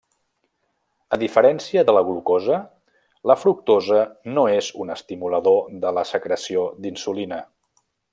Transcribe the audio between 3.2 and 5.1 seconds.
la fructosa no és un